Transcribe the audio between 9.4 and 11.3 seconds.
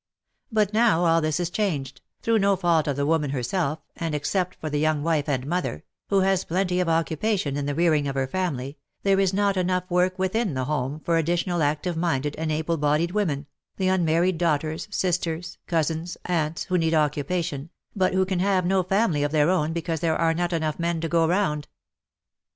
enough work within the home for